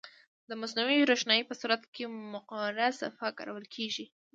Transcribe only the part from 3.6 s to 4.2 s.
کیږي.